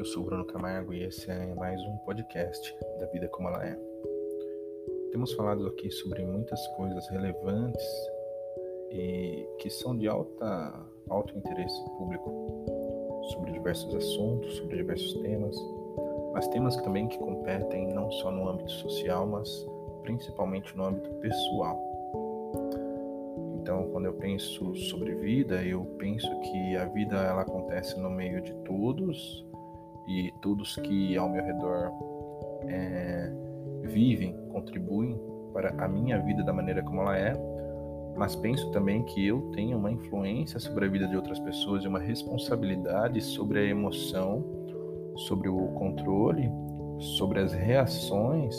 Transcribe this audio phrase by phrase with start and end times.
[0.00, 3.78] Eu sou Bruno Camargo e esse é mais um podcast da vida como ela é.
[5.10, 7.84] Temos falado aqui sobre muitas coisas relevantes
[8.90, 12.30] e que são de alta, alto interesse público,
[13.30, 15.54] sobre diversos assuntos, sobre diversos temas,
[16.32, 19.66] mas temas também que competem não só no âmbito social, mas
[20.00, 21.78] principalmente no âmbito pessoal.
[23.56, 28.40] Então, quando eu penso sobre vida, eu penso que a vida ela acontece no meio
[28.40, 29.49] de todos
[30.10, 31.92] e todos que ao meu redor
[32.66, 33.32] é,
[33.84, 35.16] vivem, contribuem
[35.52, 37.32] para a minha vida da maneira como ela é,
[38.16, 41.88] mas penso também que eu tenho uma influência sobre a vida de outras pessoas e
[41.88, 44.44] uma responsabilidade sobre a emoção,
[45.16, 46.50] sobre o controle,
[46.98, 48.54] sobre as reações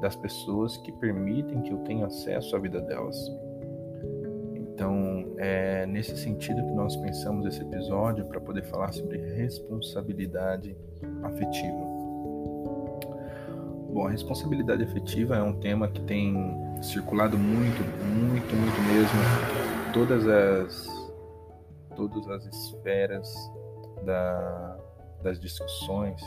[0.00, 3.16] das pessoas que permitem que eu tenha acesso à vida delas.
[4.76, 10.76] Então, é nesse sentido que nós pensamos esse episódio para poder falar sobre responsabilidade
[11.22, 11.78] afetiva.
[13.90, 16.36] Bom, a responsabilidade afetiva é um tema que tem
[16.82, 20.86] circulado muito, muito, muito mesmo todas as
[21.96, 23.34] todas as esferas
[24.04, 24.76] da,
[25.22, 26.20] das discussões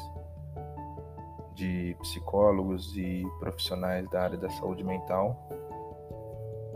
[1.53, 5.47] de psicólogos e profissionais da área da saúde mental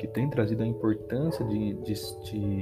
[0.04, 2.62] que tem trazido a importância de, de, de,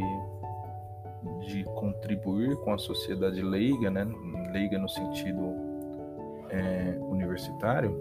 [1.48, 4.08] de contribuir com a sociedade leiga, né?
[4.53, 5.42] leiga no sentido
[6.52, 8.00] é, universitário,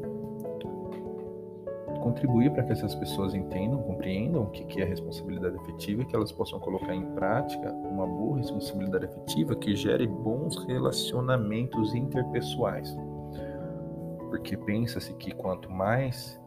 [2.02, 6.30] contribuir para que essas pessoas entendam, compreendam o que é responsabilidade afetiva e que elas
[6.32, 12.94] possam colocar em prática uma boa responsabilidade afetiva que gere bons relacionamentos interpessoais.
[14.28, 16.39] Porque pensa-se que quanto mais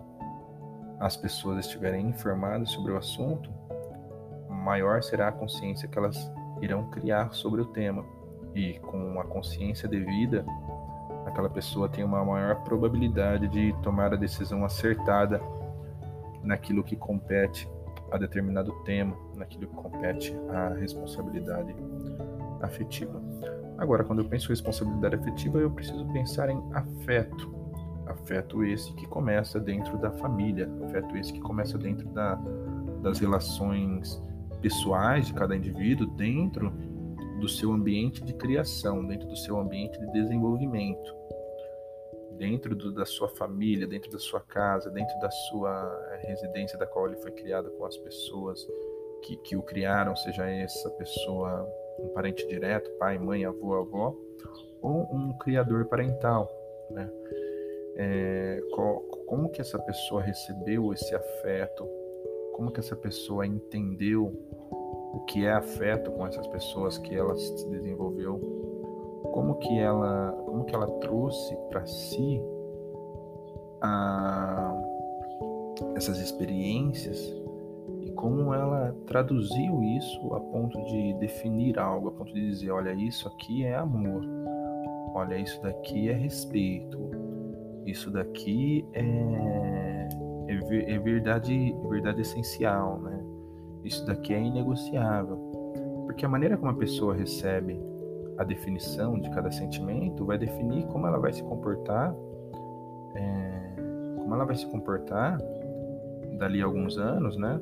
[1.03, 3.51] as pessoas estiverem informadas sobre o assunto,
[4.49, 8.05] maior será a consciência que elas irão criar sobre o tema.
[8.55, 10.45] E com a consciência devida,
[11.25, 15.41] aquela pessoa tem uma maior probabilidade de tomar a decisão acertada
[16.41, 17.69] naquilo que compete
[18.09, 21.75] a determinado tema, naquilo que compete à responsabilidade
[22.61, 23.21] afetiva.
[23.77, 27.62] Agora, quando eu penso em responsabilidade afetiva, eu preciso pensar em afeto
[28.05, 32.35] Afeto esse que começa dentro da família, afeto esse que começa dentro da,
[33.01, 34.21] das relações
[34.61, 36.71] pessoais de cada indivíduo, dentro
[37.39, 41.13] do seu ambiente de criação, dentro do seu ambiente de desenvolvimento,
[42.37, 46.85] dentro do, da sua família, dentro da sua casa, dentro da sua eh, residência da
[46.85, 48.65] qual ele foi criado com as pessoas
[49.21, 54.15] que, que o criaram, seja essa pessoa um parente direto, pai, mãe, avô, avó,
[54.81, 56.49] ou um criador parental,
[56.89, 57.09] né?
[57.95, 58.61] É,
[59.27, 61.87] como que essa pessoa recebeu esse afeto,
[62.53, 64.33] como que essa pessoa entendeu
[65.13, 68.39] o que é afeto com essas pessoas que ela se desenvolveu,
[69.31, 72.41] como que ela, como que ela trouxe para si
[73.81, 74.75] a,
[75.95, 77.19] essas experiências?
[78.01, 82.93] E como ela traduziu isso a ponto de definir algo, a ponto de dizer, olha,
[82.93, 84.23] isso aqui é amor,
[85.13, 86.99] olha, isso daqui é respeito,
[87.85, 90.07] isso daqui é,
[90.47, 93.23] é, é verdade, é verdade essencial, né?
[93.83, 95.37] Isso daqui é inegociável.
[96.05, 97.79] Porque a maneira como a pessoa recebe
[98.37, 102.15] a definição de cada sentimento vai definir como ela vai se comportar,
[103.15, 103.75] é,
[104.17, 105.37] como ela vai se comportar
[106.37, 107.59] dali a alguns anos, né?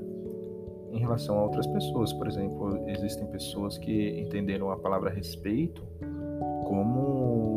[0.91, 2.13] Em relação a outras pessoas.
[2.13, 5.81] Por exemplo, existem pessoas que entenderam a palavra respeito
[6.65, 7.50] como,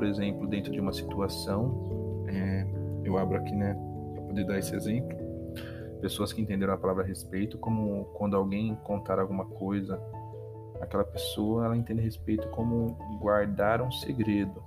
[0.00, 2.66] por exemplo, dentro de uma situação, é,
[3.04, 3.76] eu abro aqui, né,
[4.14, 5.14] para poder dar esse exemplo,
[6.00, 10.02] pessoas que entenderam a palavra respeito como quando alguém contar alguma coisa,
[10.80, 14.62] aquela pessoa ela entende respeito como guardar um segredo.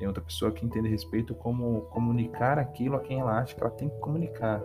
[0.00, 3.70] Tem outra pessoa que entende respeito como comunicar aquilo a quem ela acha que ela
[3.70, 4.60] tem que comunicar.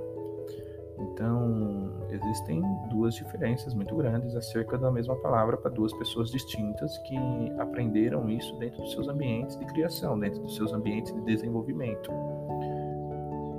[0.99, 7.15] Então, existem duas diferenças muito grandes acerca da mesma palavra para duas pessoas distintas que
[7.59, 12.11] aprenderam isso dentro dos seus ambientes de criação, dentro dos seus ambientes de desenvolvimento.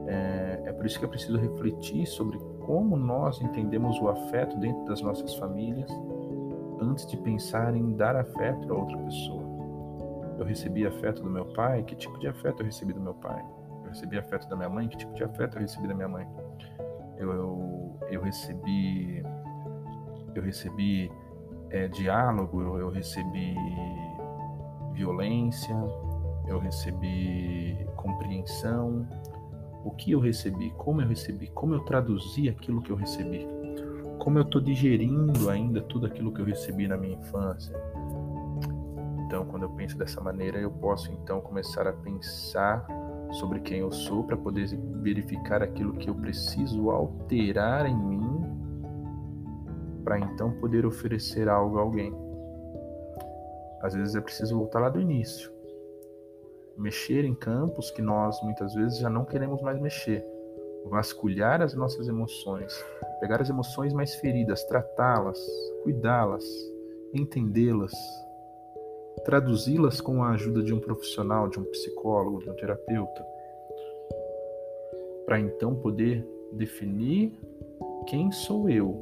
[0.08, 4.84] É, é por isso que é preciso refletir sobre como nós entendemos o afeto dentro
[4.86, 5.90] das nossas famílias
[6.80, 9.42] antes de pensar em dar afeto a outra pessoa.
[10.38, 13.44] Eu recebi afeto do meu pai, que tipo de afeto eu recebi do meu pai?
[13.84, 16.26] Eu recebi afeto da minha mãe, que tipo de afeto eu recebi da minha mãe?
[17.18, 19.22] Eu, eu, eu recebi
[20.34, 21.10] eu recebi
[21.70, 23.54] é, diálogo, eu, eu recebi
[24.92, 25.74] violência,
[26.46, 29.06] eu recebi compreensão.
[29.84, 33.46] O que eu recebi, como eu recebi, como eu traduzi aquilo que eu recebi,
[34.18, 37.76] como eu estou digerindo ainda tudo aquilo que eu recebi na minha infância.
[39.24, 42.86] Então, quando eu penso dessa maneira, eu posso então começar a pensar
[43.32, 44.66] sobre quem eu sou para poder
[45.02, 48.58] verificar aquilo que eu preciso alterar em mim
[50.04, 52.10] para então poder oferecer algo a alguém.
[53.82, 55.52] Às vezes é preciso voltar lá do início.
[56.76, 60.24] Mexer em campos que nós muitas vezes já não queremos mais mexer.
[60.86, 62.72] Vasculhar as nossas emoções,
[63.20, 65.38] pegar as emoções mais feridas, tratá-las,
[65.82, 66.44] cuidá-las,
[67.12, 67.92] entendê-las,
[69.20, 73.26] traduzi-las com a ajuda de um profissional, de um psicólogo, de um terapeuta,
[75.24, 77.32] para então poder definir
[78.06, 79.00] quem sou eu,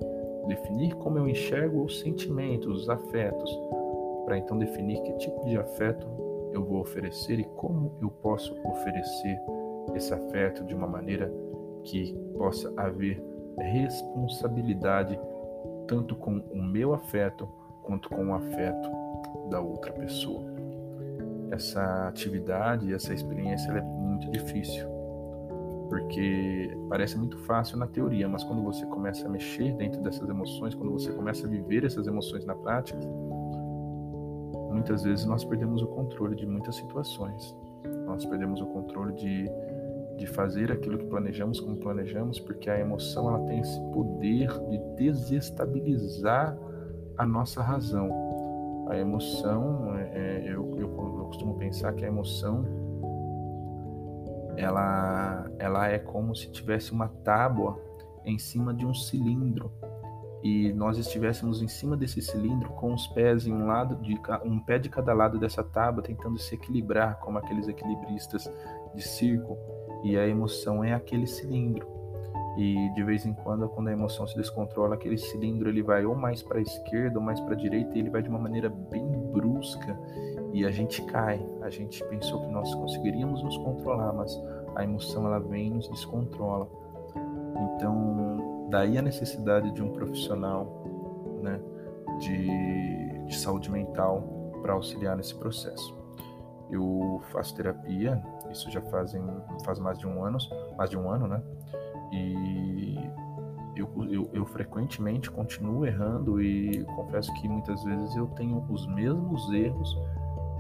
[0.49, 3.51] definir como eu enxergo os sentimentos, os afetos,
[4.25, 6.07] para então definir que tipo de afeto
[6.53, 9.39] eu vou oferecer e como eu posso oferecer
[9.95, 11.33] esse afeto de uma maneira
[11.85, 13.23] que possa haver
[13.59, 15.19] responsabilidade
[15.87, 17.49] tanto com o meu afeto
[17.85, 18.91] quanto com o afeto
[19.49, 20.45] da outra pessoa.
[21.51, 24.87] Essa atividade, essa experiência é muito difícil,
[25.89, 30.75] porque parece muito fácil na teoria, mas quando você começa a mexer dentro dessas emoções,
[30.75, 32.99] quando você começa a viver essas emoções na prática,
[34.73, 37.57] muitas vezes nós perdemos o controle de muitas situações.
[38.05, 39.51] Nós perdemos o controle de,
[40.17, 44.79] de fazer aquilo que planejamos como planejamos, porque a emoção ela tem esse poder de
[44.97, 46.57] desestabilizar
[47.17, 48.26] a nossa razão.
[48.87, 52.65] A emoção, é, é, eu, eu, eu costumo pensar que a emoção
[54.57, 57.79] ela, ela é como se tivesse uma tábua
[58.25, 59.71] em cima de um cilindro.
[60.43, 64.61] E nós estivéssemos em cima desse cilindro com os pés em um lado de um
[64.61, 68.51] pé de cada lado dessa tábua tentando se equilibrar como aqueles equilibristas
[68.95, 69.59] de circo.
[70.05, 71.96] E a emoção é aquele cilindro
[72.57, 76.15] e de vez em quando, quando a emoção se descontrola, aquele cilindro ele vai ou
[76.15, 78.71] mais para a esquerda ou mais para a direita e ele vai de uma maneira
[78.71, 79.99] bem brusca
[80.53, 81.45] e a gente cai.
[81.61, 84.43] A gente pensou que nós conseguiríamos nos controlar, mas
[84.75, 86.67] a emoção ela vem e nos descontrola.
[87.75, 90.83] Então, daí a necessidade de um profissional,
[91.43, 91.61] né,
[92.19, 94.23] de, de saúde mental
[94.63, 95.95] para auxiliar nesse processo.
[96.71, 98.21] Eu faço terapia,
[98.51, 99.23] isso já fazem
[99.65, 100.39] faz mais de um ano,
[100.77, 101.43] mais de um ano, né?
[102.13, 102.97] E
[103.75, 109.51] eu, eu, eu, frequentemente continuo errando e confesso que muitas vezes eu tenho os mesmos
[109.53, 109.99] erros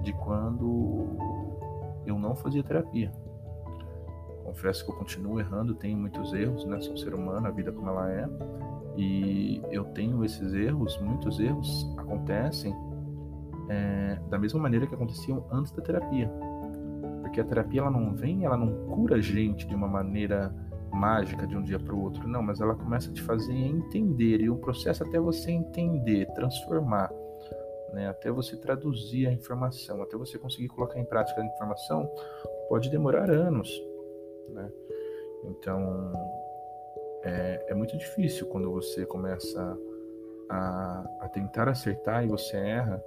[0.02, 1.16] de quando
[2.04, 3.10] eu não fazia terapia.
[4.44, 6.80] Confesso que eu continuo errando, tenho muitos erros, né?
[6.80, 8.28] Sou um ser humano, a vida como ela é.
[8.96, 12.74] E eu tenho esses erros, muitos erros acontecem
[13.68, 16.30] é, da mesma maneira que aconteciam antes da terapia.
[17.20, 20.54] Porque a terapia ela não vem, ela não cura a gente de uma maneira
[20.96, 24.40] mágica de um dia para o outro, não, mas ela começa a te fazer entender
[24.40, 27.12] e o processo até você entender, transformar,
[27.92, 32.10] né, até você traduzir a informação, até você conseguir colocar em prática a informação,
[32.68, 33.70] pode demorar anos,
[34.48, 34.70] né?
[35.44, 36.12] Então
[37.22, 39.78] é, é muito difícil quando você começa
[40.48, 43.02] a, a tentar acertar e você erra.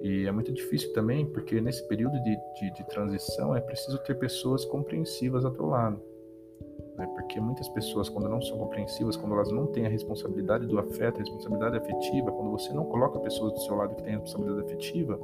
[0.00, 4.18] E é muito difícil também, porque nesse período de, de, de transição é preciso ter
[4.18, 6.02] pessoas compreensivas ao teu lado
[6.96, 7.06] né?
[7.14, 11.16] Porque muitas pessoas, quando não são compreensivas, quando elas não têm a responsabilidade do afeto,
[11.16, 14.66] a responsabilidade afetiva, quando você não coloca pessoas do seu lado que têm a responsabilidade
[14.66, 15.18] afetiva,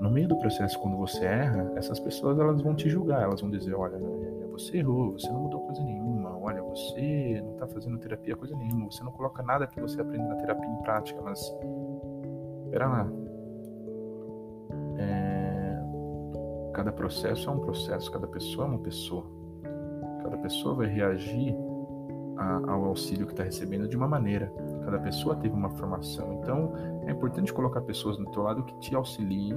[0.00, 3.50] no meio do processo, quando você erra, essas pessoas elas vão te julgar, elas vão
[3.50, 7.98] dizer, olha, é, você errou, você não mudou coisa nenhuma, olha, você não está fazendo
[7.98, 11.40] terapia coisa nenhuma, você não coloca nada que você aprende na terapia em prática, mas
[12.64, 13.12] espera lá.
[14.98, 15.82] É...
[16.74, 19.37] Cada processo é um processo, cada pessoa é uma pessoa.
[20.28, 21.56] Cada pessoa vai reagir
[22.36, 24.52] a, ao auxílio que está recebendo de uma maneira.
[24.84, 26.34] Cada pessoa teve uma formação.
[26.34, 26.74] Então,
[27.06, 29.54] é importante colocar pessoas no teu lado que te auxiliem,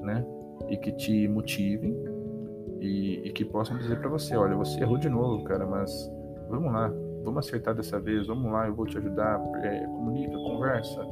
[0.00, 0.24] né?
[0.70, 1.94] E que te motivem
[2.80, 6.10] e, e que possam dizer para você, olha, você errou de novo, cara, mas
[6.48, 6.90] vamos lá,
[7.22, 11.06] vamos acertar dessa vez, vamos lá, eu vou te ajudar, é, comunica, conversa,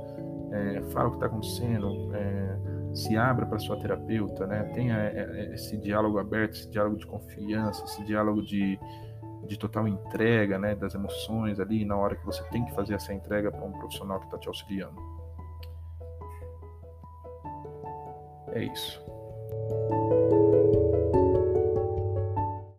[0.52, 2.58] é, fala o que está acontecendo, é,
[2.94, 4.62] se abra para sua terapeuta, né?
[4.74, 8.78] Tenha é, é, esse diálogo aberto, esse diálogo de confiança, esse diálogo de,
[9.46, 10.74] de total entrega, né?
[10.74, 14.20] Das emoções ali na hora que você tem que fazer essa entrega para um profissional
[14.20, 15.00] que está te auxiliando.
[18.52, 19.02] É isso.